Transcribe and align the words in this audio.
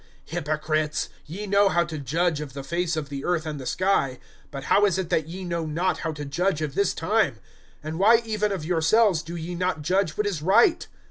(56)Hypocrites! 0.31 1.09
Ye 1.27 1.45
know 1.45 1.69
how 1.69 1.83
to 1.83 1.99
judge 1.99 2.41
of 2.41 2.53
the 2.53 2.63
face 2.63 2.97
of 2.97 3.09
the 3.09 3.23
earth 3.23 3.45
and 3.45 3.59
the 3.59 3.67
sky; 3.67 4.17
but 4.49 4.63
how 4.63 4.83
is 4.87 4.97
it 4.97 5.11
that 5.11 5.27
ye 5.29 5.43
know 5.45 5.67
not 5.67 5.99
how 5.99 6.11
to 6.13 6.25
judge 6.25 6.63
of 6.63 6.73
this 6.73 6.95
time? 6.95 7.35
(57)And 7.85 7.97
why 7.97 8.21
even 8.25 8.51
of 8.51 8.65
yourselves 8.65 9.21
do 9.21 9.35
ye 9.35 9.53
not 9.53 9.83
judge 9.83 10.17
what 10.17 10.25
is 10.25 10.41
right? 10.41 10.87